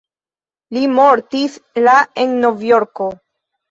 [0.77, 1.97] Li mortis la
[2.27, 3.17] en Novjorko.